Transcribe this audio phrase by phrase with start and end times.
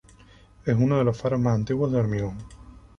[0.65, 2.39] Es uno de los faros más antiguos de hormigón.